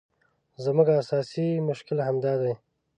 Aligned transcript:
زموږ 0.63 0.87
اساسي 1.01 1.47
مشکل 1.69 1.97
همدا 2.07 2.33
دی. 2.41 2.53